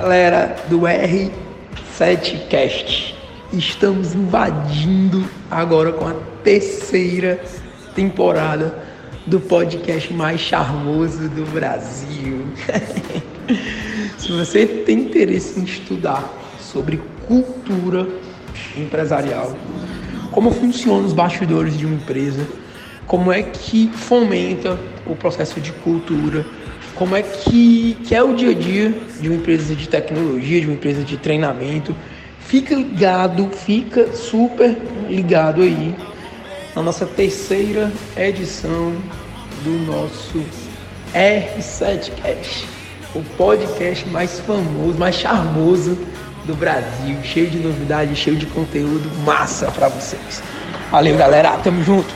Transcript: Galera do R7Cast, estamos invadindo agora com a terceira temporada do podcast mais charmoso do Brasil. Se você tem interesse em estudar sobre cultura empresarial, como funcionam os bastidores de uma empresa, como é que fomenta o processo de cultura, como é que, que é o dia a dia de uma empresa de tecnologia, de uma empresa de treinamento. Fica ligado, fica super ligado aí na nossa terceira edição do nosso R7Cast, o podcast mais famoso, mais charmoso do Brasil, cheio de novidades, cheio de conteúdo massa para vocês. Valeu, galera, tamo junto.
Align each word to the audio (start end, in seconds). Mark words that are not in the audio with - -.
Galera 0.00 0.56
do 0.70 0.80
R7Cast, 0.80 3.14
estamos 3.52 4.14
invadindo 4.14 5.28
agora 5.50 5.92
com 5.92 6.08
a 6.08 6.14
terceira 6.42 7.38
temporada 7.94 8.82
do 9.26 9.38
podcast 9.38 10.10
mais 10.14 10.40
charmoso 10.40 11.28
do 11.28 11.44
Brasil. 11.52 12.46
Se 14.16 14.32
você 14.32 14.64
tem 14.66 15.00
interesse 15.00 15.60
em 15.60 15.64
estudar 15.64 16.32
sobre 16.58 17.02
cultura 17.28 18.08
empresarial, 18.74 19.54
como 20.32 20.50
funcionam 20.50 21.04
os 21.04 21.12
bastidores 21.12 21.76
de 21.76 21.84
uma 21.84 21.96
empresa, 21.96 22.48
como 23.06 23.30
é 23.30 23.42
que 23.42 23.88
fomenta 23.88 24.80
o 25.04 25.14
processo 25.14 25.60
de 25.60 25.72
cultura, 25.72 26.46
como 26.94 27.16
é 27.16 27.22
que, 27.22 27.96
que 28.04 28.14
é 28.14 28.22
o 28.22 28.34
dia 28.34 28.50
a 28.50 28.54
dia 28.54 28.94
de 29.20 29.28
uma 29.28 29.36
empresa 29.36 29.74
de 29.74 29.88
tecnologia, 29.88 30.60
de 30.60 30.66
uma 30.66 30.74
empresa 30.74 31.02
de 31.02 31.16
treinamento. 31.16 31.94
Fica 32.40 32.74
ligado, 32.74 33.48
fica 33.50 34.12
super 34.12 34.76
ligado 35.08 35.62
aí 35.62 35.94
na 36.74 36.82
nossa 36.82 37.06
terceira 37.06 37.92
edição 38.16 38.94
do 39.64 39.70
nosso 39.86 40.42
R7Cast, 41.14 42.64
o 43.14 43.22
podcast 43.36 44.08
mais 44.08 44.40
famoso, 44.40 44.98
mais 44.98 45.14
charmoso 45.16 45.98
do 46.44 46.54
Brasil, 46.54 47.16
cheio 47.22 47.50
de 47.50 47.58
novidades, 47.58 48.18
cheio 48.18 48.36
de 48.36 48.46
conteúdo 48.46 49.10
massa 49.24 49.70
para 49.70 49.88
vocês. 49.88 50.42
Valeu, 50.90 51.16
galera, 51.16 51.50
tamo 51.58 51.82
junto. 51.84 52.08